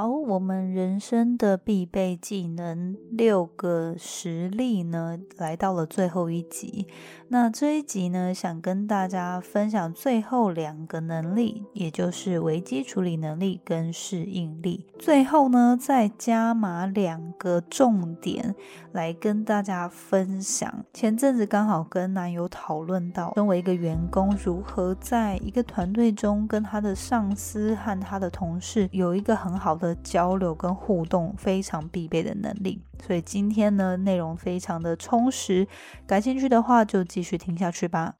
[0.00, 6.86] 好，我们人生的必备技能六个实例呢，来到了最后一集。
[7.28, 14.86] 那这一集呢，想跟大家分享最后两个能力，也就是危机处理能力跟适应力。
[14.98, 18.54] 最后呢，再加码两个重点
[18.92, 20.82] 来跟大家分享。
[20.94, 29.76] 前阵子刚好跟男友讨论到，身为一个员工，如何在一个团队中跟他的上司和他的同事有一个很好。
[29.80, 35.66] 的交流跟互动非常必备的能力，所以今天呢内容非常的充实，
[36.06, 38.14] 感兴趣的话就继续听下去吧。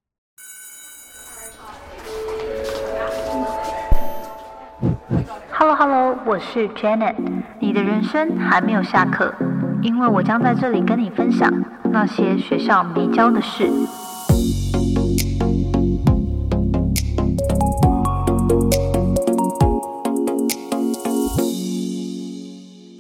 [5.53, 7.17] Hello Hello，我是 Janet，
[7.61, 9.35] 你的人生还没有下课，
[9.83, 11.53] 因为我将在这里跟你分享
[11.93, 13.71] 那些学校没教的事。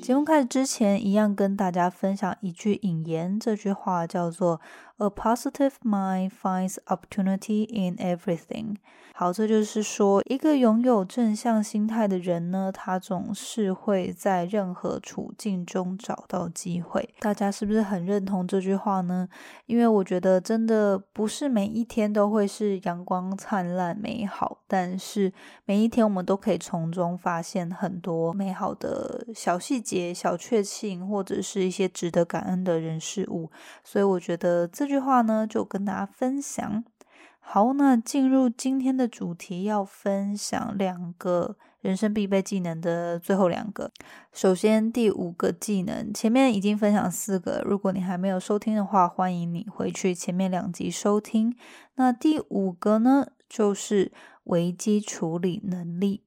[0.02, 3.38] 节目开始之前，一样跟大家分享一句引言。
[3.38, 4.58] 这句话叫做
[5.00, 8.76] “A positive mind finds opportunity in everything。”
[9.14, 17.06] 好，这就是说，一个拥有正向心态的人呢，他总是会在任何处境中找到机会。
[17.20, 19.28] 大家是不是很认同这句话呢？
[19.66, 25.30] 因为我觉得，真的不是每一天都会是阳光灿烂、美好，但是
[25.66, 33.50] 每一天我们都可以从中发现很多美好的小细节、小确幸，或者是一些值得感恩的人事物。
[33.84, 36.82] 所以，我觉得这句话呢，就跟大家分享。
[37.38, 43.92] 好，那进入今天的主题，要分享两个人生必备技能的最后两个。
[44.32, 51.54] 首先，第五个技能，前面已经分享四个，如果你还没有收听的话，欢迎你回去前面两集收听。
[51.94, 54.10] 那第五个呢，就是
[54.44, 56.22] 危机处理能力。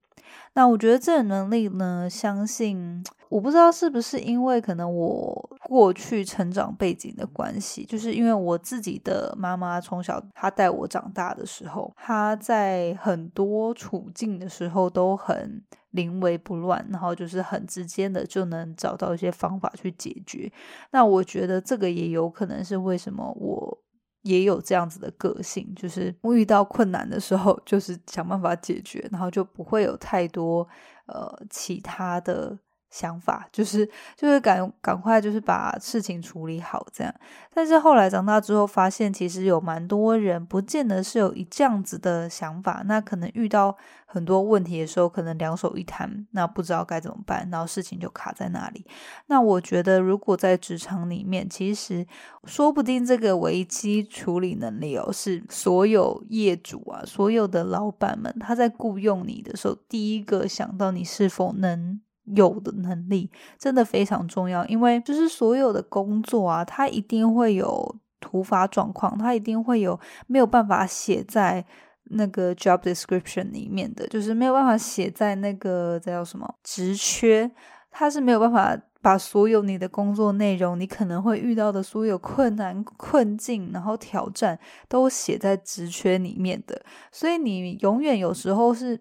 [0.53, 15.59] 那我觉得这个能力呢，相信我不知道是不是因为可能我过去成长背景的关系，就是因为我自己的妈妈从小她带我长大的时候，她在很多处境的时候都很
[15.89, 20.51] 临危不乱，然后就是很直接的就能找到一些方法去解决。
[20.91, 23.79] 那我觉得这个也有可能是为什么我。
[24.23, 30.65] 也有这样子的个性，就是我遇到困难的时候，就是想办法解决，然后就不会有太多
[31.07, 32.57] 呃其他的。
[32.93, 37.11] 想法就是就是赶赶快就是把事情处理好这样，
[37.51, 48.85] 但是后来长大之后发现，其实有蛮多人不见得是有一这样子的想法，那可能遇到很多问题的时候，可能两手一摊，那不知道该怎么办，然后事情就卡在那里。
[49.25, 52.05] 那我觉得，如果在职场里面，其实
[52.43, 61.99] 说不定这个危机处理能力哦，是所有业主啊，所有的老板们，他在雇佣你的时候，第一个想到你是否能。
[62.25, 71.65] 有的能力真的非常重要，因为就是所有的工作啊，它一定会有突发状况，它一定会有没有办法写在
[72.05, 77.51] 那个 job description 里面的，就是没有办法写在那个叫什么职缺，
[77.91, 84.57] 它是没有办法把所有你的工作内容，你可能会遇到的所有困难、困境，然后挑战
[84.87, 88.97] 都写在职缺里面的，所以你永远有时候是，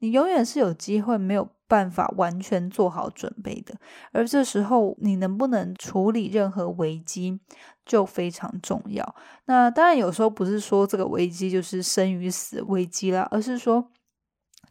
[0.00, 1.48] 你永远是有机会没有。
[1.68, 3.74] 办法完全做好准备的，
[4.12, 7.40] 而这时候你能不能处理任何危机
[7.84, 9.14] 就非常重要。
[9.46, 13.90] 那当然有时候不是说这个危机就是生与死危机啦，而是说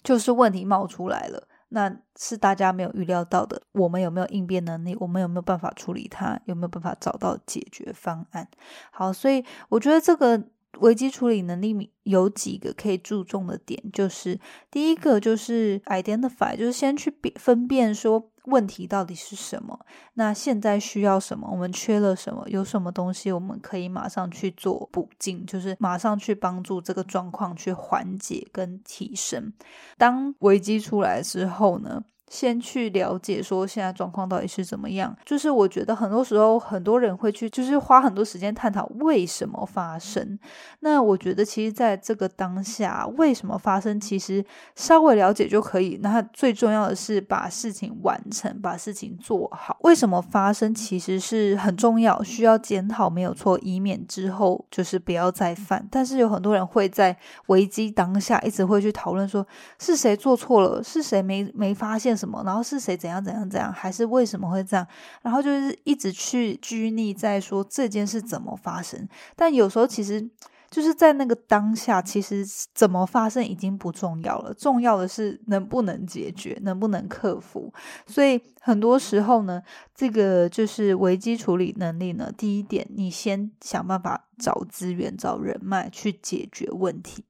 [0.03, 3.61] 就是问题冒出来了，那是大家没有预料到的。
[3.73, 4.95] 我们有没有应变能力？
[4.99, 6.39] 我们有没有办法处理它？
[6.45, 8.47] 有没有办法找到解决方案？
[8.91, 10.43] 好，所以我觉得这个。
[10.79, 19.79] 危机处理能力有几个可以注重的点，就是第一个就是 identify，就是先去分辨说问题到底是什么，
[20.13, 29.53] 那现在需要什么，我们缺了什么，有什么东西我们可以马上去做补进，就是马上去帮助这个状况去缓解跟提升。
[29.97, 32.03] 当危机出来之后呢？
[32.35, 40.37] 先去了解说现在状况到底是怎么样，就是我觉得很多时候很多人会去，就是花很多时间探讨为什么发生。
[40.81, 44.43] 那我觉得其实在这个当下，为什么发生，其实
[44.75, 45.97] 稍微了解就可以。
[46.03, 49.77] 那最重要的是把事情完成，把事情做好。
[49.83, 55.87] 为什么发生其实是很重要，需要检讨没有错，以免之后就是不要再犯。
[55.89, 57.15] 但是有很多人会在
[57.47, 59.47] 危机当下一直会去讨论说
[59.79, 62.13] 是谁做错了，是谁没没发现。
[62.17, 62.24] 什？
[62.25, 63.71] 什么然后是谁怎样怎样怎样？
[63.71, 64.85] 还是为什么会这样？
[65.21, 69.07] 然后就是一直去拘泥在说这件事怎么发生。
[69.35, 70.27] 但有时候其实
[70.71, 72.43] 就是在那个当下，其实
[72.73, 77.71] 怎么发生已经不重要了，重要的是能不能解决，能不能克服。
[78.07, 79.61] 所以很多时候呢，
[79.93, 82.31] 这个就是危机处理能力呢。
[82.35, 87.23] 第一点，你先想办法找资源、找人脉去解决问题。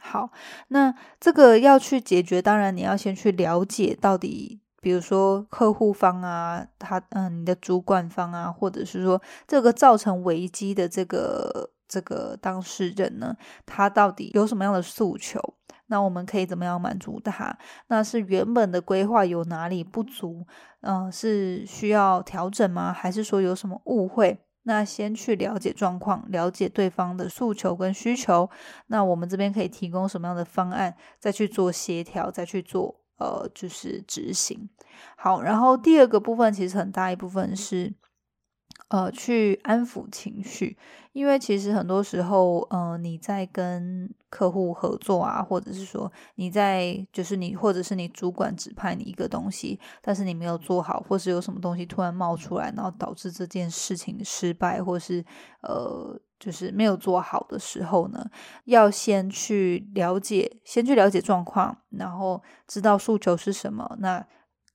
[0.00, 0.30] 好，
[0.68, 4.60] 那这个要去解决，当然你要先去了解到底。
[4.80, 13.36] 比如说客户方啊，他嗯，你的主管方啊，或者是说这个造成危机的这个这个当事人呢，
[13.66, 15.40] 他到底有什么样的诉求？
[15.88, 17.58] 那我们可以怎么样满足他？
[17.88, 20.46] 那是原本的规划有哪里不足？
[20.82, 22.92] 嗯，是需要调整吗？
[22.92, 24.38] 还是说有什么误会？
[24.68, 28.48] 那先去了解状况，了解对方的诉求跟需求。
[28.86, 30.94] 那我们这边可以提供什么样的方案？
[31.18, 33.00] 再去做协调，再去做。
[33.20, 34.70] 呃，就是执行
[35.16, 37.92] 好，然后第二个部分其实很大一部分是，
[38.88, 40.76] 呃，去安抚情绪，
[41.12, 55.24] 因为其实很多时候，呃，你在跟客户合作啊，或者是说你在就是你或者是你主管指派你一个东西，但是你没有做好，或是有什么东西突然冒出来，然后导致这件事情失败，或是
[55.62, 56.20] 呃。
[56.40, 58.24] 就是没有做好的时候呢，
[58.66, 63.96] 要先去了解，先去了解状况，然后知道诉求是什么。
[63.98, 64.24] 那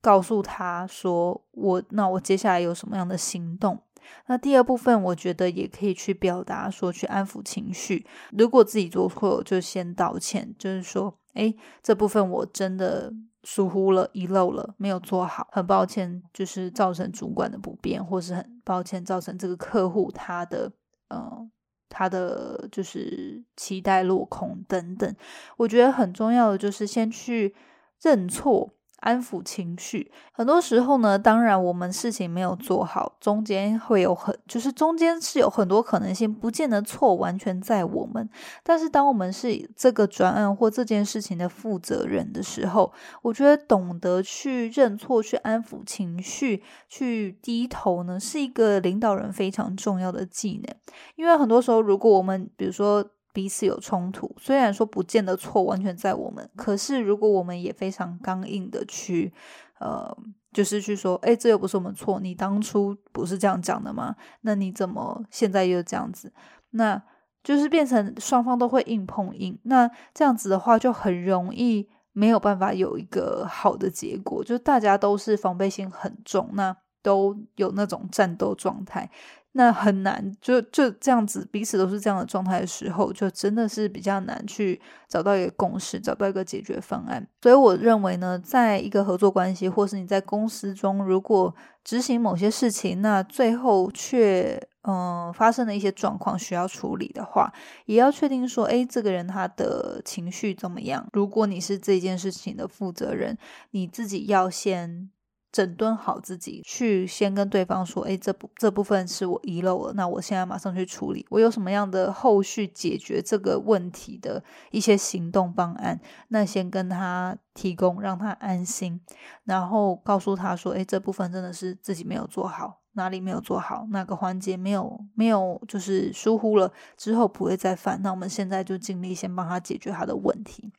[0.01, 3.81] 告诉他说，我那我接下来有什么样的行动？
[4.27, 8.05] 那第二部分，我觉得也可以去表达说，去安抚情绪。
[8.31, 13.13] 如果自己做错，就先道歉，就是说，哎，这部分我真的
[13.43, 20.71] 疏忽了、遗漏了，没有做好，很抱歉，就是造成主管的不便，或是很抱歉造成这个客户他的。
[21.09, 21.51] 嗯，
[21.89, 25.15] 他的就是期待落空等等，
[25.57, 27.53] 我觉得很重要的就是先去
[28.01, 28.73] 认错。
[29.03, 38.29] 安抚情绪，很多时候呢，当然我们事情没有做好，中间会有很，就是中间是有很多可能性，不见得错完全在我们。
[38.63, 50.75] 但是当我们是这个专案或这件事情的负责人的时候，我觉得懂得去认错、去安抚情绪、去低头呢，是一个领导人非常重要的技能。
[51.15, 53.05] 因为很多时候，如果我们比如说。
[53.33, 59.33] 彼此有冲突，虽然说不见得错完全在我们，可是如果我们也非常刚硬的去，
[59.79, 60.15] 呃，
[60.51, 64.15] 就是去说，哎，这又不是我们错，你当初不是这样讲的吗？
[64.41, 66.31] 那你怎么现在又这样子？
[66.69, 67.01] 那
[67.43, 79.09] 就是变成双方都会硬碰硬，那这样子的话就很容易没有办法有一个好的结果，就大家都是防备心很重，那都有那种战斗状态。
[79.55, 87.27] 那很难，就就这样子，彼此都是这样的状态的时候，就真的是比较难去找到一个共识，找到一个解决方案。
[87.41, 91.53] 所以我认为呢，在一个合作关系，或是你在公司中，如果
[91.83, 97.53] 执行某些事情，那最后却嗯发生了一些状况需要处理的话，
[97.85, 101.07] 也要确定说，诶，这个人他的情绪怎么样？
[101.13, 103.37] 如果你是这件事情的负责人，
[103.69, 105.11] 你自己要先。
[105.53, 111.25] 整顿好自己，去先跟对方说：“哎，这部这部分是我遗漏了，那我现在马上去处理。
[111.29, 116.01] 我有什么样的后续解决这个问题的一些行动方案？
[116.29, 118.99] 那先跟他提供，让他安心，
[119.43, 127.99] 然后告诉他说：，哎，这部分真的是自己没有做好。”哪里没有做好，哪个环节没有没有就是疏忽了，之后不会再犯。
[128.03, 130.71] 那我们现在就尽力先帮他解决他的问题。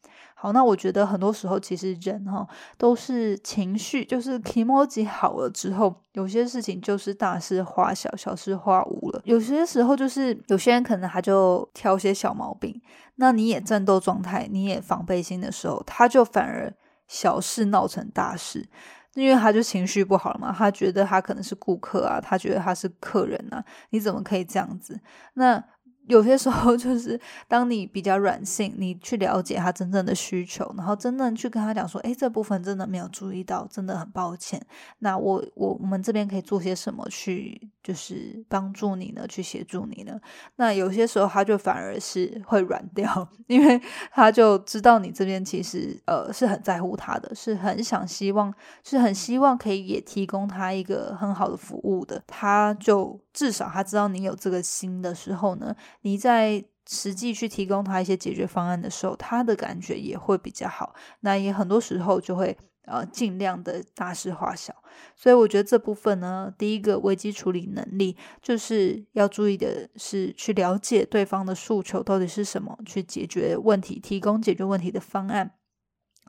[0.45, 2.47] 好，那我觉得很多时候其实人哈
[2.77, 9.23] 都是情绪，就是 e m o 好了之后，有些事情就是大事化小，小事化无了。
[9.25, 12.79] 有些时候就是有些人可能他就挑些小毛病，
[13.15, 16.71] 那你也战斗状态，你也防备心的时候，他就反而
[17.09, 18.69] 小事闹成大事。
[19.15, 25.01] 因为他就情绪不好了嘛，他觉得他可能是顾客啊，他觉得他是客人啊，你怎么可以这样子？
[25.33, 25.65] 那。
[26.09, 27.19] 有些时候就是，
[27.49, 34.61] 当你比较软性，你去了解他真正的需求，然后真正去跟他讲说，哎，这部分真的没有注意到，真的很抱歉。
[34.99, 39.27] 那我我我们这边可以做些什么去，就是帮助你呢？
[39.29, 40.21] 去协助你呢？
[40.57, 43.81] 那有些时候他就反而是会软掉， 因为
[44.13, 53.21] 他就知道你这边其实呃是很在乎他的，是很想希望，是很希望可以也提供他一个很好的服务的，他就。
[53.35, 60.95] 至少他知道你有这个心的时候呢，你在实际去提供他一些解决方案的时候，他的感觉也会比较好。
[61.21, 64.75] 那也很多时候就会呃尽量的大事化小。
[65.17, 75.53] 所以我觉得这部分呢，第一个危机处理能力就是要注意的是去了解对方的诉求到底是什么，去解决问题，提供解决问题的方案。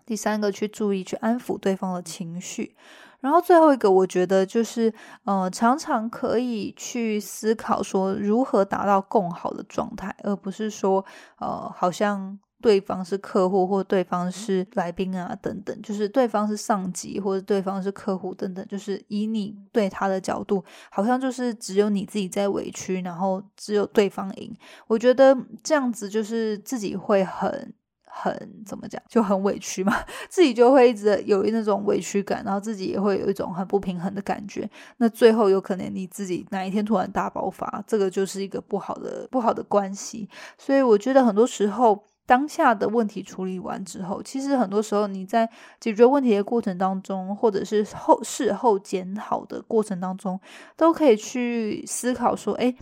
[0.05, 2.77] 第三个，去注意去安抚对方的情绪。
[3.25, 11.03] 然后最后一个，我觉得就是，呃，常常可以去思考说如何达到更好的状态，而不是说，
[11.39, 24.55] 呃，好像对方是客户或对方是来宾啊等等，就是对方是上级或者对方是客户等等，就是以你对他的角度，好像就是只有你自己在委屈，然后只有对方赢。
[24.85, 27.73] 我觉得这样子就是自己会很。
[28.17, 29.93] 很怎么讲，就很委屈嘛，
[30.29, 34.69] 自己就会一直有那种委屈感，然后自己也会有一种很不平衡的感觉。
[34.97, 40.29] 那最后有可能你自己哪一天突然大爆发，这个就是一个不好的不好的关系。
[40.57, 45.49] 所以我觉得很多时候，当下的问题处理完之后，其实很多时候你在
[45.81, 50.39] 解决问题的过程当中，或者是后事后检讨的过程当中，
[50.77, 52.73] 都可以去思考说，哎。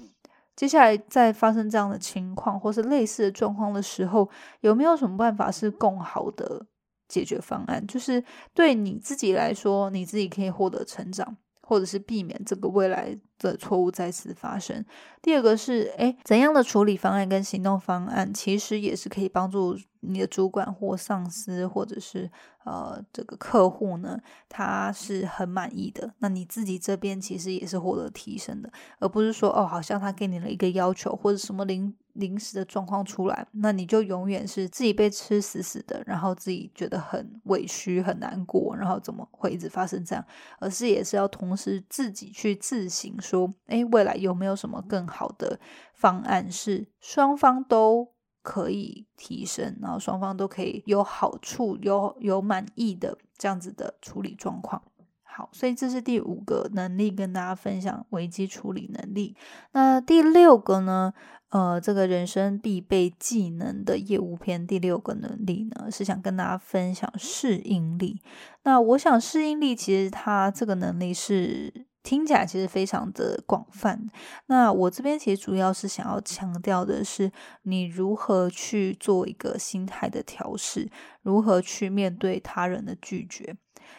[0.56, 4.30] 接下来在发生这样的情况，或是类似的状况的时候，
[4.62, 6.66] 有没有什么办法是更好的
[7.08, 7.86] 解决方案？
[7.88, 14.86] 就是对你自己来说，你自己可以获得成长，或者是避免这个未来的错误再次发生。
[15.22, 22.30] 第二个是，哎，怎样的处理方案跟行动方案，其实也是可以帮助你的主管或上司，或者是。
[22.66, 26.14] 呃，这个客户呢，他是很满意的。
[26.20, 40.24] 那你自己这边其实也是获得提升的，而不是说哦，好像他给你了一个要求或者什么临临时的状况出来，那你就永远是自己被吃死死的，然后自己觉得很委屈、很难过，然后怎么会一直发生这样？
[40.60, 45.60] 而是也是要同时自己去自省，说，哎，未来有没有什么更好的
[45.94, 48.14] 方案，是双方都。
[48.44, 54.84] 可以提升，然后双方都可以有好处、有有满意的这样子的处理状况。
[55.24, 59.36] 好，所以这是第五个能力跟大家分享危机处理能力。
[59.72, 61.14] 那第六个呢？
[61.50, 68.22] 呃，这个人生必备技能的业务篇第六个能力呢，是想跟大家分享适应力。
[68.64, 71.86] 那我想适应力其实它这个能力是。
[72.04, 74.08] 听起来其实非常的广泛。
[74.48, 77.32] 那我这边其实主要是想要强调的是，
[77.64, 80.92] 你如何去做一个心态的调试，
[81.22, 83.56] 如何去面对他人的拒绝。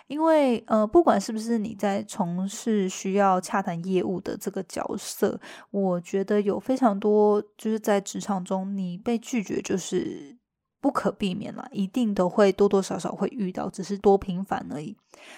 [0.06, 10.37] 因为呃，不管是不是你在从事需要洽谈业务的这个角色，我觉得有非常多就是在职场中，你被拒绝就是
[10.80, 14.94] 不可避免了，一定都会多多少少会遇到，只是多频繁而已。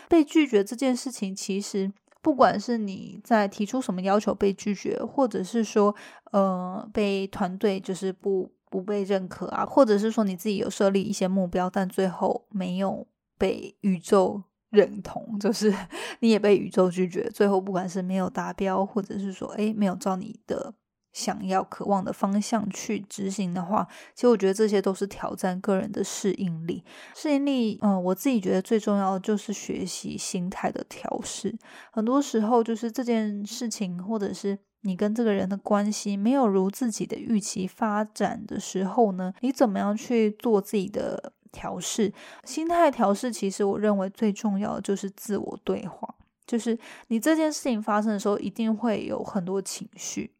[0.09, 1.93] 被拒绝这件事情，其实。
[2.27, 5.95] 不管是你在提出什么要求被拒绝，或者是说，
[6.33, 13.07] 呃，被团队就是不不被认可啊，或者是说你自己有设立一些目标，但最后没有
[13.39, 15.73] 被宇宙认同，就是
[16.19, 20.75] 你也被宇宙拒绝，最后不管是没有达标，或者是说，诶没有照你的。
[21.17, 26.85] 想要、渴望的方向去执行的话，其实我觉得这些都是挑战个人的适应力。
[27.15, 31.57] 适应力，嗯，我自己觉得最重要的就是学习心态的调试。
[31.91, 42.13] 很多时候，就是这件事情，或者是你跟这个人的关系没有如自己的预期发展的时候呢，你怎么样去做自己的调试？
[42.45, 46.15] 心态调试，其实我认为最重要的就是自我对话。
[46.47, 50.36] 就是你这件事情发生的时候，一定会有很多情绪。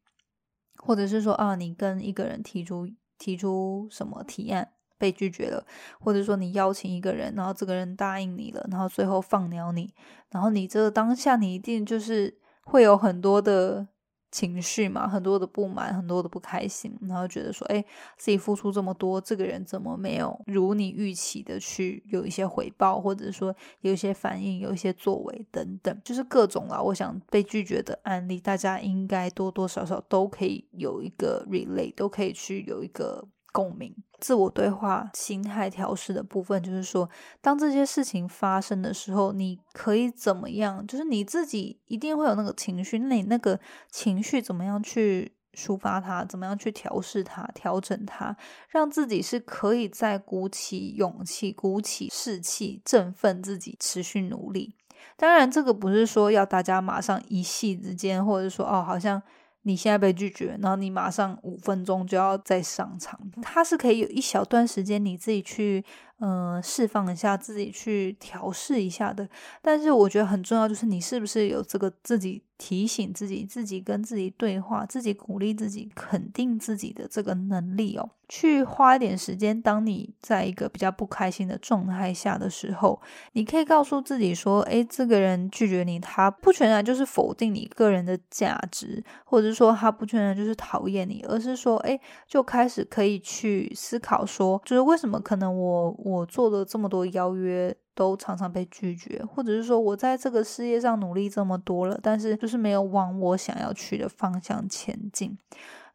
[0.87, 2.89] 或者是说啊，你跟一个人提出
[3.19, 5.67] 提出什么提案被拒绝了，
[6.01, 9.93] 或者说你邀请一个人，然后这个人答应你了，然后最后放鸟你，
[10.31, 13.89] 然后你这个当下你一定就是会有很多的。
[14.37, 17.83] 情绪嘛，很多的不满，很多的不开心，然后觉得说，哎，
[18.19, 26.83] 自己付出这么多，这个人怎么没有如你预期的去有一些回报，或者说有一些反应，有一些作为等等，就是各种啦。
[26.83, 33.27] 我想被拒绝的案例，大家应该多多少少都可以有一个 relate，都可以去有一个。
[33.57, 37.09] 共鸣、自我对话、心态调试的部分，就是说，
[37.41, 40.87] 当这些事情发生的时候，你可以怎么样？
[40.87, 43.59] 就是你自己一定会有那个情绪，那你那个
[43.91, 46.23] 情绪怎么样去抒发它？
[46.23, 48.37] 怎么样去调试它、调整它，
[48.69, 54.77] 让自己是可以再鼓起勇气、鼓起士气、振奋自己，持续努力。
[55.17, 59.23] 当然，这个不是说要大家马上一夕之间，或者说哦，好像。
[59.67, 65.85] 你现在被拒绝，然后你马上五分钟就要再上场，它是可以有一小段时间你自己去。
[66.19, 69.29] 嗯，释放一下自己，去调试一下的。
[69.61, 78.11] 但是我觉得很重要，就是你是不是有这个自己提醒自己、自己跟自己对话、自己鼓励自己、肯定自己的这个能力哦。
[78.29, 83.01] 去花一点时间，当你在一个比较不开心的状态下的时候，
[83.35, 105.37] 你可以告诉自己说：“诶，这个人拒绝你，他不全然就是否定你个人的价值，或者是说他不全然就是讨厌你，而是说，诶，就开始可以去思考说，就是为什么可能我。”我做了这么多邀约都常常被拒绝，或者是说我在这个事业上努力这么多了，但是就是没有往我想要去的方向前进。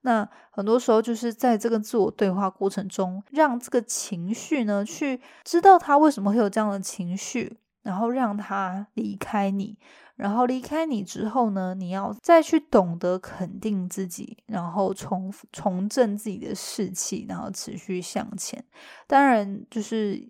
[0.02, 9.78] 那很多时候就是在这个自我对话过程中，让这个情绪呢，去知道他为什么会有这样的情绪，然后让他离开你。
[10.16, 18.64] 然后离开你之后呢，你要再去懂得肯定自己，然后重重振自己的士气，然后持续向前。
[19.08, 20.30] 当然，就是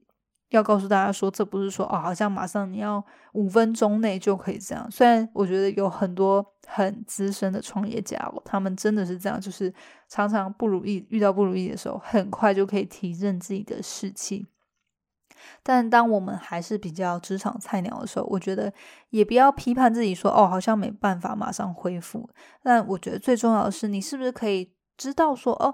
[0.52, 3.04] 要告诉大家说，这不是说哦，好像马上你要
[3.34, 4.90] 五分钟内就可以这样。
[4.92, 9.74] 虽然我觉得有很多很资深的创业家哦，他们真的是这样，就是
[10.10, 14.46] 常常不如意，遇到不如意的时候，很快就可以提振自己的士气。
[15.64, 18.72] 但当我们还是比较职场菜鸟的时候，我觉得
[19.10, 22.30] 也不要批判自己说哦，好像没办法马上恢复。
[22.62, 25.74] 但我觉得最重要的是，你是不是可以知道说哦。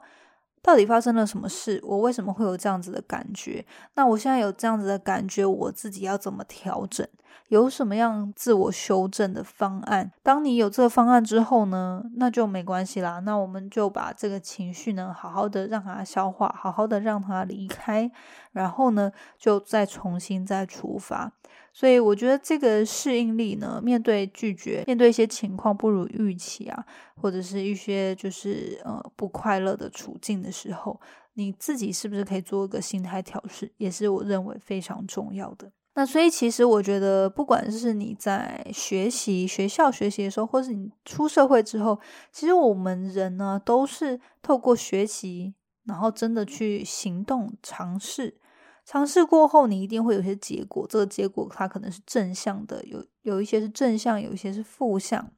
[0.67, 1.79] 到底发生了什么事？
[1.81, 3.65] 我为什么会有这样子的感觉？
[3.95, 7.07] 那我现在有这样子的感觉，我自己要怎么调整？
[7.47, 10.12] 有什么样自我修正的方案？
[10.21, 13.19] 当你有这个方案之后呢，那就没关系啦。
[13.19, 18.12] 那我们就把这个情绪呢，好好的让它消化，好好的让它离开，
[18.51, 21.31] 然后呢，就再重新再出发。
[21.77, 26.84] 所以我觉得这个适应力呢，面对拒绝，面对一些情况不如预期啊，
[27.22, 31.00] 或者是一些就是呃不快乐的处境的时候，
[31.36, 35.72] 你自己是不是可以做一个心态调试，也是我认为非常重要的。
[35.93, 42.00] 那所以其实我觉得，不管是你在学习学校学习的时候，或是你出社会之后，
[42.31, 45.53] 其实我们人呢都是透过学习，
[45.86, 48.39] 然后真的去行动尝试。
[48.88, 50.88] 尝试过后，你一定会有些结果。
[50.89, 55.29] 这个结果它可能是正向的，有有一些是正向，有一些是负向。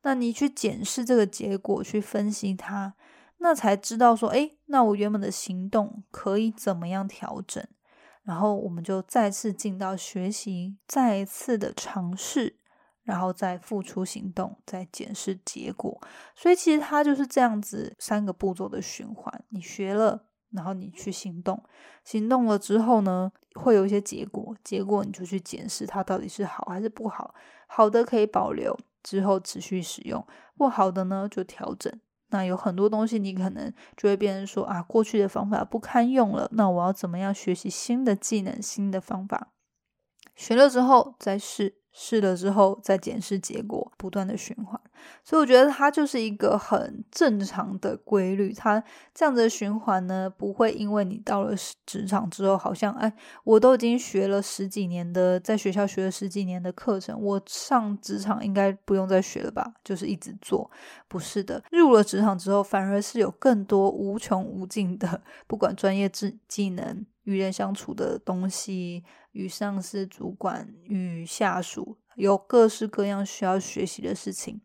[0.00, 2.94] 那你去检视这个结果，去分析它，
[3.40, 7.62] 那才知道说，诶，那我原本的行动可以怎么样调整？
[8.22, 12.56] 然后我们就再次进到学习，再一次的尝试，
[13.02, 16.00] 然后再付出行动，再检视结果。
[16.34, 19.44] 所以其实它就是这样子三个步骤的循环。
[19.50, 20.24] 你学了。
[20.54, 21.62] 然后你去行动，
[22.04, 27.34] 行动了之后呢，会有一些结果，结果你就去检视它到底是好还是不好。
[27.66, 30.22] 好的可以保留，之后持续使用；
[30.56, 31.92] 不好的呢就调整。
[32.28, 39.48] 那有很多东西你可能就会变成说啊，过去的方法不堪用了，那我要怎么样学习新的技能、新的方法？
[40.34, 41.83] 学了之后再试。
[41.96, 44.78] 试了之后再检视结果，不断的循环，
[45.22, 48.52] 所以我觉得它就是一个很正常的规律。
[48.52, 48.82] 它
[49.14, 51.54] 这样子的循环呢，不会因为你到了
[51.86, 53.10] 职场之后，好像哎，
[53.44, 59.74] 我都已经学了十几年的，在学校学了十几年的课程，我上职场应该不用再学了吧？
[59.84, 60.68] 就是一直做，
[61.06, 61.62] 不是的。
[61.70, 67.06] 入了职场之后，反而是有更多无穷无尽的，不管专业技技能。
[67.24, 69.02] 与人相处的东西，
[69.34, 74.60] 与上司、主管、与下属，有各式各样需要学习的事情。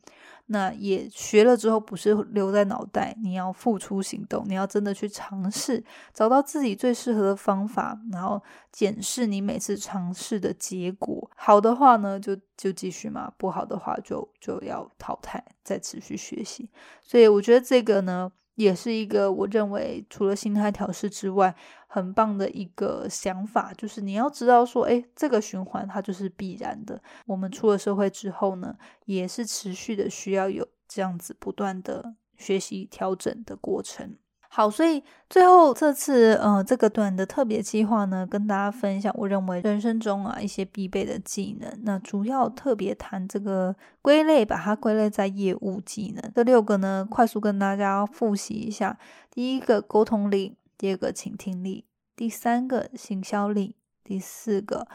[0.52, 11.30] 那也学了之后，不是留在脑袋，你要付出行动，你要真的去尝试，找到自己最适合的方法，然后检视你每次尝试的结果。
[11.36, 16.68] 好的话呢，就就继续嘛；不好的话，就就要淘汰，再持续学习。
[17.04, 18.32] 所以我觉得这个呢。
[18.60, 21.56] 也是一个我认为除了心态调试之外，
[21.88, 27.02] 很棒的一个想法，就是你要知道说，哎，这个循环它就是必然的。
[27.26, 34.18] 我们出了社会之后呢，也是持续的需要有这样子不断的学习调整的过程。
[34.52, 41.72] 好，所以最后这次呃这个短的特别计划呢，跟大家分享我认为人生中啊一些必备的技能。
[41.84, 46.32] 那主要特别谈这个归类，把它归类在业务技能。
[46.34, 48.98] 这六个呢，快速跟大家复习一下：
[49.30, 51.86] 第一个沟通力，第二个倾听力，
[52.16, 54.88] 第三个行销力，第四个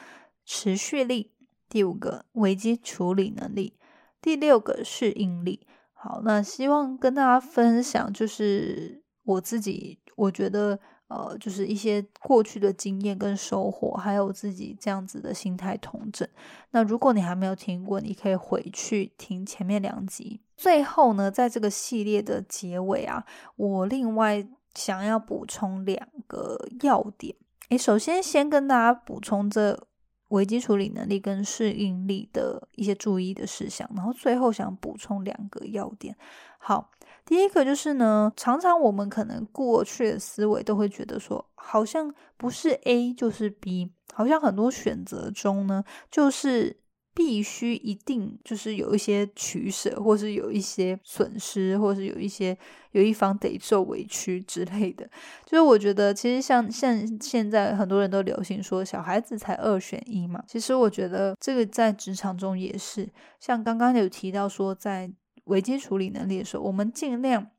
[0.45, 1.31] 持续力，
[1.69, 3.75] 第五个危机处理能力，
[4.21, 5.65] 第六个适应力。
[5.93, 9.04] 好，那希望跟大家分享就是。
[9.25, 16.29] 我自己我觉得，呃，就是一些过去的经验跟收获，还有自己这样子的心态统整。
[16.71, 20.41] 那如果你还没有听过，你可以回去听前面两集。
[20.57, 23.25] 最后呢，在这个系列的结尾啊，
[23.57, 27.35] 我另外想要补充两个要点。
[27.71, 29.87] 诶，首先先跟大家补充这
[30.29, 36.17] 危机处理能力跟适应力的一些注意的事项，然后最后想补充两个要点。
[36.59, 36.91] 好。
[37.25, 46.77] 第一个就是呢，常常我们可能过去的思维都会觉得说，好像不是 A 就是 B，好像很多选择中呢，就是
[47.15, 52.57] 必须一定就是有一些取舍，或是有一些损失，或是有一些
[52.91, 55.09] 有一方得受委屈之类的。
[55.47, 60.43] 就是我觉得，其实像像现在很多人都流行说小孩子才二选一嘛。
[60.47, 63.09] 其实我觉得这个在职场中也是，
[63.41, 65.11] 像刚刚有提到说，在
[65.45, 67.51] 危机处理能力的时候，我们尽量。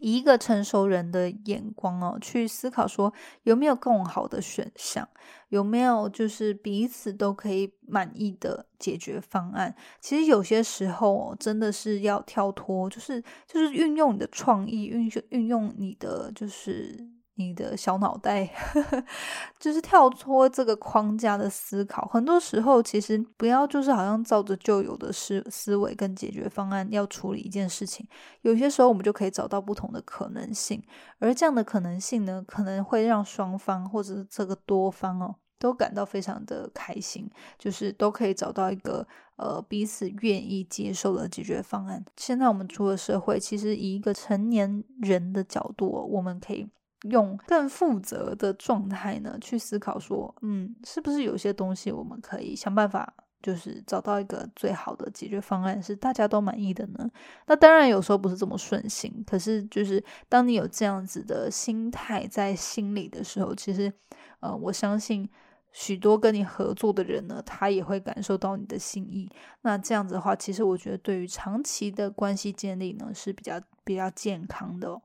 [0.00, 5.08] 以一个成熟人的眼光哦，去思考说有没有更好的选项，
[5.48, 9.74] 有没有就是彼此都可以满意的解决方案。
[10.00, 17.08] 其实有些时候真的是要跳脱，就是就是运用你的创意，运用运用你的就是。
[17.36, 18.48] 你的小脑袋
[19.58, 28.06] 就是跳脱这个框架的思考，很多时候其实不要就是好像照着旧有的思思维跟解决方案要处理一件事情，
[28.42, 30.82] 有些时候我们就可以找到不同的可能性，
[31.18, 42.04] 而这样的可能性呢，可能会让双方或者是这个多方哦都感到非常的开心，就是都可以找到一个呃彼此愿意接受的解决方案。
[42.16, 46.68] 现在我们出了社会，其实以一个成年人的角度，我们可以。
[47.10, 53.12] 用更负责的状态呢，去思考说，嗯，是不是有些东西我们可以想办法，
[53.42, 57.10] 就是找到一个最好的解决方案，是大家都满意的呢？
[57.46, 63.92] 那当然有时候不是这么顺心，可是就是当你有这样子的心态在心里的时候，其实，
[64.40, 65.28] 呃，我相信
[65.72, 69.30] 许多跟你合作的人呢，他也会感受到你的心意。
[69.60, 75.02] 那这样子的话，其实我觉得对于长期的关系建立呢，是比较比较健康的。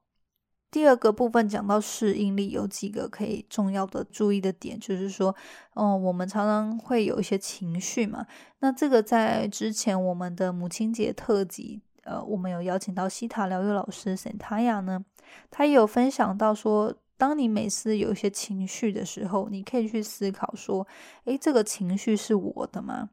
[0.71, 5.35] 第二个部分讲到适应力，有几个可以重要的注意的点，就是说，
[5.73, 8.25] 嗯，我们常常会有一些情绪嘛。
[8.59, 15.03] 那这个在之前我们的母亲节特辑，呃，我们有邀请到西塔疗愈老师沈塔雅呢，
[15.49, 20.85] 他也有分享到说，当你每次有一些情绪的时候，你可以去思考说，
[21.25, 23.09] 诶，这个情绪是我的吗？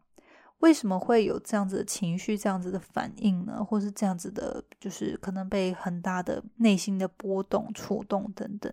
[0.61, 3.63] 为什么会有这样子的情绪、这样子的反应呢？
[3.63, 8.73] 或是这样子的，就是可能被很大的内心的波动触动等等。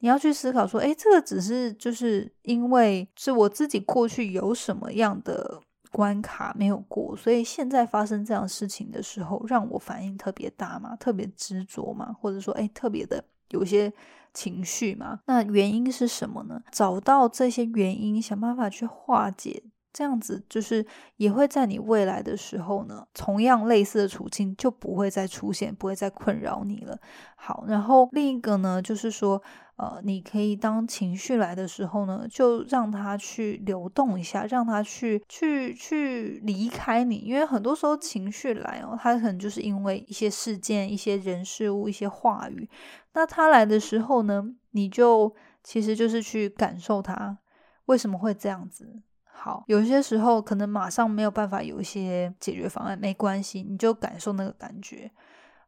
[0.00, 5.60] 你要去思考说，诶，这个只是就是因为是我自己过去有什么样的
[5.92, 13.92] 关卡没有过，所以现在发生这样事情的时候，让我反应特别大嘛，特别执着嘛，或者说，诶，特别的有些
[14.32, 15.20] 情绪嘛？
[15.26, 16.62] 那原因是什么呢？
[16.72, 19.62] 找到这些原因，想办法去化解。
[19.92, 20.84] 这样子就是
[21.16, 26.98] 也会在你未来的时候呢，同样类似的处境就不会再出现，不会再困扰你了。
[27.36, 29.42] 好，然后另一个呢，就是说，
[29.76, 42.68] 呃，你可以当情绪来的时候呢，就让它去流动一下，让它去去去离开你，因为很多时候情绪来哦，它可能就是因为一些事件、一些人事物、一些话语。
[43.14, 47.38] 那它来的时候呢，你就其实就是去感受它
[47.86, 49.00] 为什么会这样子。
[49.40, 55.08] 好，有些时候可能马上没有办法有一些解决方案，没关系，你就感受那个感觉。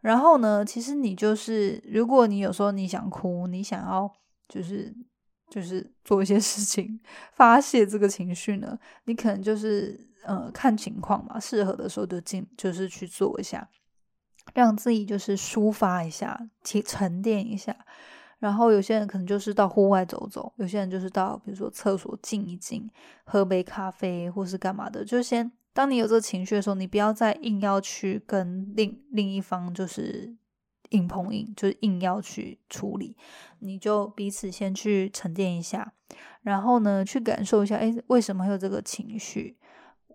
[0.00, 4.10] 然后呢，其实你就是，如果你有时候你想哭，你想要
[4.48, 4.92] 就是
[5.48, 6.98] 就是做一些事情
[7.32, 13.68] 发泄这个情绪呢，你可能就是呃看情况嘛，适合的时候就进，就是去做一下，
[14.52, 17.76] 让自己就是抒发一下，去沉淀一下。
[18.40, 22.88] 然后有些人可能就是到户外走走，有些人就是到比如说厕所静一静，
[23.24, 25.04] 喝杯咖啡或是干嘛的。
[25.04, 30.34] 就先当你有这个情绪的时候，你不要再硬要去跟另另一方就是
[30.88, 33.14] 硬碰硬，就是硬要去处理。
[33.58, 35.92] 你就彼此先去沉淀一下，
[36.40, 39.58] 然后呢去感受一下，哎，为什么会有这个情绪？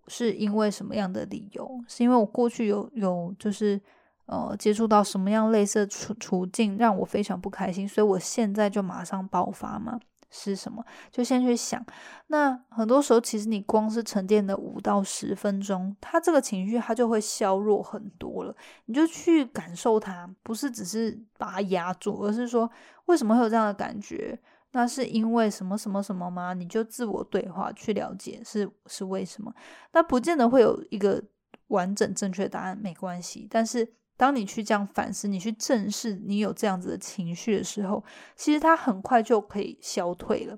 [0.08, 1.84] 是因为什么样的理由？
[1.88, 3.80] 是因为我过去有有就是。
[4.26, 10.00] 呃，接触到什么样类似的处处境让我非常不开心，所以我现在就马上爆发吗？
[10.32, 10.84] 是什么？
[11.12, 11.86] 就先去想。
[12.28, 18.54] 那很多时候，其实你光是沉淀的五到十分钟，他这个情绪他就会削弱很多了。
[18.86, 22.70] 你就去感受它，不是只是把它压住，而是说
[23.06, 24.38] 为什么会有这样的感觉？
[24.72, 26.54] 那是因为什么什么什么吗？
[26.54, 29.54] 你就自我对话去了解是是为什么。
[29.94, 31.24] 那不见得会有一个
[31.68, 33.94] 完整正确答案，没关系，但是。
[34.18, 38.04] 当你去这样反思，你去正视你有这样子的情绪的时候，
[38.36, 40.58] 其实它很快就可以消退了。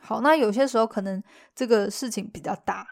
[0.00, 1.22] 好，那有些时候可能
[1.54, 2.86] 这个事情比较大，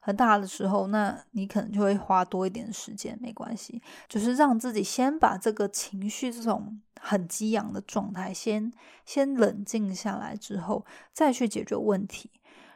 [0.00, 8.72] 很大的时候，那你可能就会花多一点时间，没关系，就是让自己先把这个情绪这种很激昂的状态先
[9.04, 12.30] 先冷静下来之后，再去解决问题。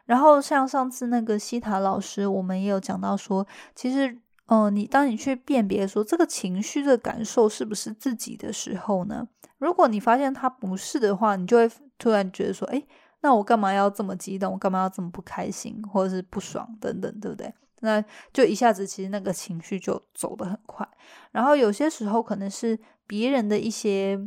[0.04, 4.18] 然后像上次那个西塔老师，我们也有讲到说，其实。
[4.52, 9.26] 哦，你当你去辨别说这个情绪的感受是不是自己的时候呢？
[9.56, 12.84] 如果你发现它不是的话，你就会突然觉得说，哎，
[13.22, 14.52] 那我干嘛要这么激动？
[14.52, 17.50] 我干嘛要这么不开心，或者是不爽等等，对不对？
[17.80, 20.86] 那就一下子其实那个情绪就走得很快。
[21.30, 24.20] 然后有些时候可能是别人的一些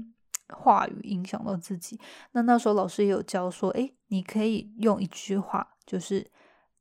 [0.49, 1.99] 话语影响到自己，
[2.31, 6.25] 那那时候老师也有教说，诶，你可以用一句话，就是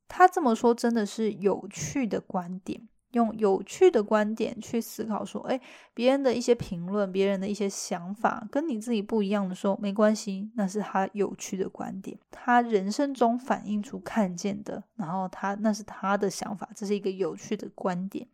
[0.09, 2.88] 他这么说真的是有趣的观点。
[3.14, 5.61] 用有趣的观点去思考，说，哎，
[5.94, 18.29] 别人的一些评论，别人的一些想法跟你自己不一样的时候，没关系，那是他有趣的观点，他人生中反映出看见的，然后他那是他的想法，这是一个有趣的观点。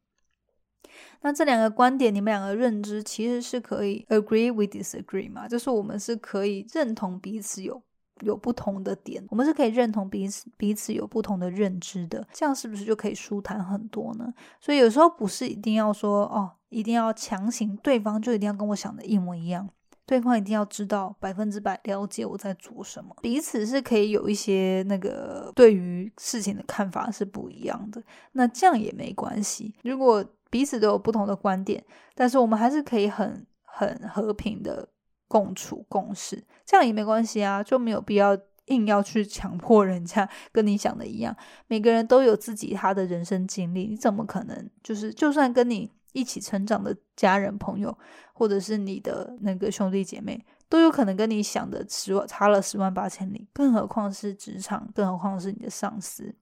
[1.20, 7.80] 那这两个观点，你们两个认知其实是可以 agree with disagree 嘛，就是我们是可以认同彼此有。
[8.20, 14.32] 有不同的点，我们是可以认同彼此彼此有不同的认知的，这样是不是就可以舒坦很多呢？
[14.60, 19.68] 所以有时候不是一定要说哦，一定要强行对方就一定要跟我想的一模一样，
[20.06, 28.02] 对方一定要知道百分之百了解我在做什么，彼此是可以有一些那个对于事情的看法是不一样的，
[28.32, 29.74] 那这样也没关系。
[29.82, 34.88] 如果彼此都有不同的观点，但是我们还是可以很很和平的。
[35.30, 41.36] 共处共事，这样也没关系啊，就没有必要硬要去强迫人家 跟你想的一样。
[41.68, 47.96] 每个人都有自己他的人生经历，你怎么可能就是就算跟你一起成长的家人朋友，
[48.32, 56.34] 或者是你的那个兄弟姐妹，都有可能跟你想的十万差了十万八千里，更何况是职场，更何况是你的上司。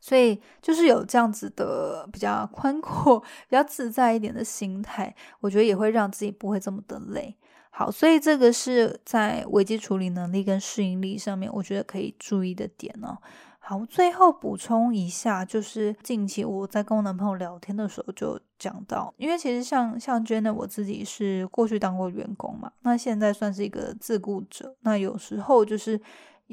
[0.00, 7.36] 所以就是有这样子的比较宽阔、 比较自在一点的心态，我觉得也会让自己不会这么的累。
[7.78, 13.18] 好，所以这个是在危机处理能力跟适应力上面，我觉得可以注意的点哦。
[13.58, 26.00] 好，最后补充一下，就是近期我在跟我男朋友聊天的时候就讲到，因为其实像像 Jenna 我自己是过去当过员工嘛，那现在算是一个自雇者，那有时候就是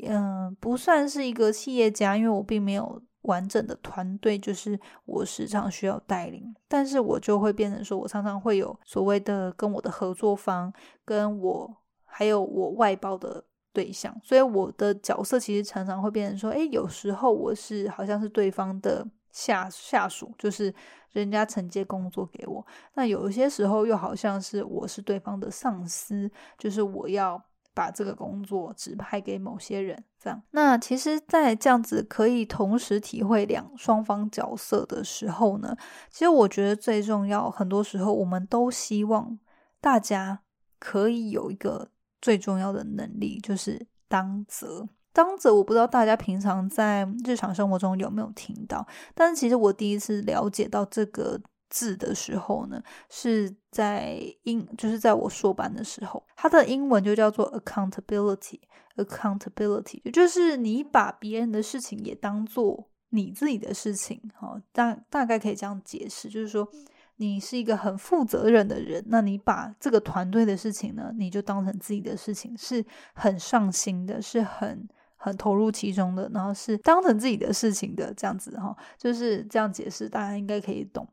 [0.06, 3.02] 嗯，不算是一个企业家，因为我并没有。
[3.24, 10.72] 完整的团队就是我时常需要带领，但是我就会变成说，我常常会有所谓的跟我的合作方，
[11.04, 20.74] 跟我还有我外包的对象，所以我的角色其实常常会变成说，诶，有时候我是好像是对方的下下属，就是
[21.12, 27.44] 人家承接工作给我，那有一些时候又好像是我是对方的上司，就是我要。
[27.74, 30.42] 把这个工作指派给某些人，这样。
[30.52, 35.76] 那其实，在这样子可以同时体会两双方角色的时候呢，
[36.10, 39.40] 其实我觉得最重要，很多时候我们都希望
[39.82, 40.42] 大家
[40.80, 41.90] 可以有一个
[42.22, 44.88] 最重要的能力，就是当责。
[45.12, 51.40] 当责，我不知道大家平常在日常生活中有没有听到，但是其实我第一次了解到这个。
[51.74, 66.70] 字的时候呢，是在英，就是在我硕班的时候，它的英文就叫做 accountability，accountability，也就是你把别人的事情也当做你自己的事情，哈，大大概可以这样解释，就是说
[67.16, 81.08] 你是一个很负责任的人，那你把这个团队的事情呢，你就当成自己的事情，是很上心的，是很很投入其中的，然后是当成自己的事情的这样子，哈，就是这样解释，大家应该可以懂。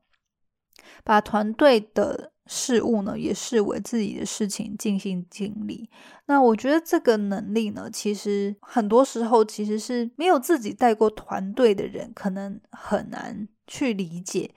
[1.04, 5.88] 把团队的事物呢，也视为自己的事情尽心尽力。
[6.26, 14.50] 那我觉得这个能力呢，其实很多时候其实是没有自己带过团队的人，可能很难去理解。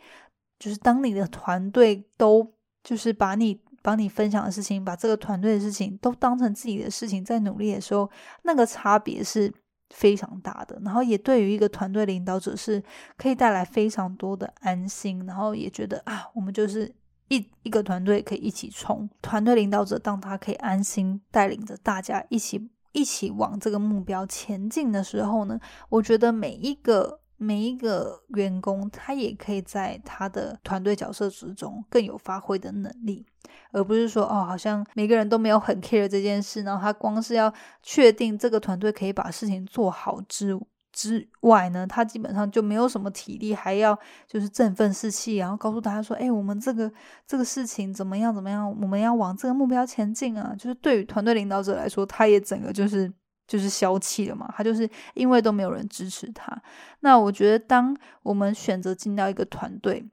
[0.60, 8.10] 就是当你的团队都就是把你把你分享的事情，把这个团队的事情都当成自己的事情在努力的时候，
[8.44, 9.54] 那个差别是。
[9.90, 12.84] 非常大的，然后也对于一个团队领导者是
[13.18, 16.94] 可以带来非常多的安心，然后也觉得啊，我们就是
[17.30, 19.10] 一一个团队可以一起冲。
[19.22, 27.23] 团队领导者当他可以安心带领着大家一起一起往这个目标前进的时候呢，我觉得每一个。
[27.44, 33.26] 每一个员工，他也可以在他的团队角色之中更有发挥的能力，
[33.72, 40.58] 而不是说哦，好像每个人都没有很 care 这件事，然后他光是要确定这个团队可以把事情做好之
[40.92, 46.92] 之外呢，他基本上就没有什么体力，还要就是振奋士气，然后告诉大家说，哎，我们这个
[47.28, 50.56] 这个事情怎么样怎么样，我们要往这个目标前进啊！
[50.58, 53.12] 就是对于团队领导者来说，他也整个就是。
[53.46, 56.62] 就是消气了嘛，他就是因为都没有人支持他。
[57.02, 60.10] 那我觉得，当我们选择进到一个团队，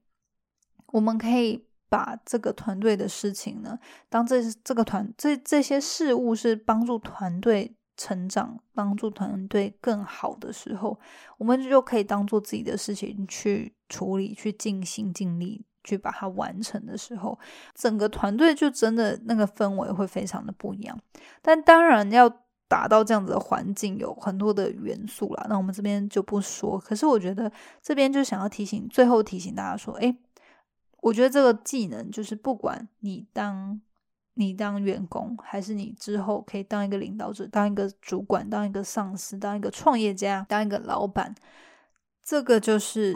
[0.88, 10.98] 我们可以把这个团队的事情呢，当这这个团这这些事物是帮助团队成长、帮助团队更好的时候，
[11.38, 17.38] 我们就可以当做自己的事情去处理、去尽心尽力去把它完成的时候，
[17.74, 20.98] 整个团队就真的那个氛围会非常的不一样。
[21.40, 22.28] 但当然要。
[22.70, 25.46] 达到这样子的环境，有很多的元素啦。
[25.50, 26.78] 那我们这边就不说。
[26.78, 27.52] 可是我觉得
[27.83, 30.16] 这边就想要提醒，最后提醒大家说，诶，
[31.02, 33.83] 我觉得这个技能就是不管你当。
[34.35, 41.35] 你当员工，还是你之后可以当一个领导者，当一个主管，当一个上司，当一个创业家，当一个老板，
[42.22, 43.12] 这个就是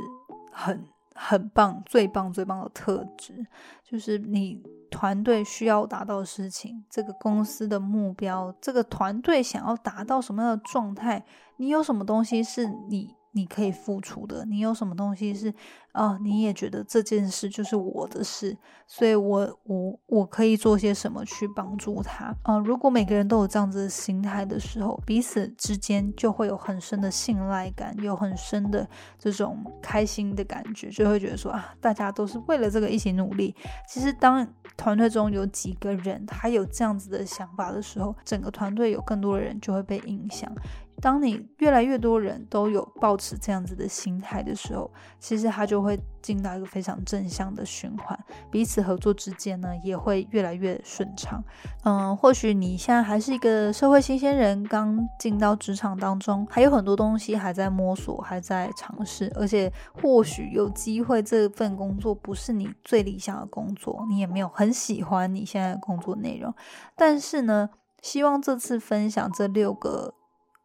[0.53, 3.46] 很很棒、最棒、最棒的特质。
[3.83, 11.24] 就是你团队需要达到的事情，这个公司的目标，这个团队想要达到什么样的状态，
[11.57, 13.14] 你有什么东西是你。
[13.35, 15.53] 你可以付出的，你有什么东西是
[15.90, 16.16] 啊？
[16.23, 22.57] 你也觉得这件事就是我的事，所以我我我可以做些什么去帮助他啊？
[22.59, 33.55] 如果每个人都有这样子的心态的时候，彼此之间就会有很深的信赖感，有很深的这种开心的感觉，就会觉得说啊，大家都是为了这个一起努力。
[33.88, 40.53] 其实当团队中有几个人他有这样子的想法的时候，整个团队有更多的人就会被影响。
[41.01, 48.19] 当你越来越多人都有保持这样子的心态的时候，其实他就会进到一个非常正向的循环，
[48.51, 51.43] 彼此合作之间呢也会越来越顺畅。
[51.85, 66.55] 嗯，或许你现在还是一个社会新鲜人，刚进到职场当中，还有很多东西还在摸索，还在尝试，而且或许有机会这份工作不是你最理想的工作，你也没有很喜欢你现在的工作内容，
[66.97, 67.69] 但是呢，
[68.01, 70.15] 希望这次分享这六个。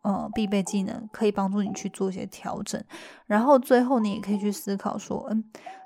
[0.02, 2.84] 呃，必备技能可以帮助你去做一些调整，
[3.28, 5.44] 然后最后你也可以去思考说，嗯，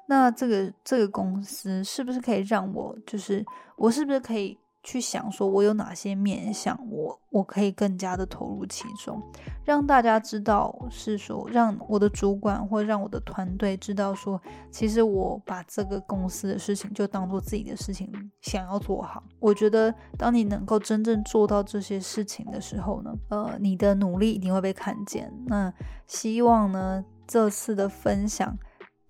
[0.07, 3.45] 那这个这个公司是不是可以让我，就是
[3.77, 4.57] 我是不是可以。
[4.83, 9.21] 去想说，我有哪些面向，我我可以更加的投入其中，
[9.63, 19.23] 让大家知道是说，让我的主管或让我的团队知道说，其实我把这个公司的事情就当做自己的事情，想要做好。
[19.39, 25.31] 我觉得，当你能够真正做到这些事情的时候呢，呃，你的努力一定会被看见。
[25.45, 25.73] 那
[26.07, 28.57] 希望呢，这次的分享。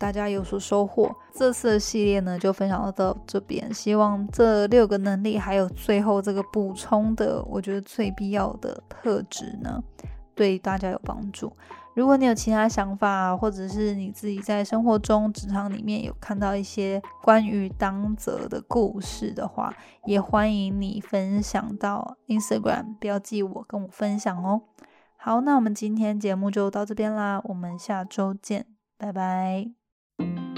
[0.03, 1.09] 大家有所收获。
[1.31, 3.73] 这次的系列呢，就分享到这边。
[3.73, 9.81] 希望这六个能力，还有最后这个补充的，我觉得最必要的特质呢，
[10.35, 11.55] 对大家有帮助。
[11.93, 24.63] 如果你有其他想法，或者是你自己在生活中、职场里面有看到一些关于当责的故事的话，也欢迎你分享到 Instagram 标记我，跟我分享哦。
[25.15, 28.65] 好，那我们今天节目就到这边啦，我们下周见，
[28.97, 29.82] 拜拜。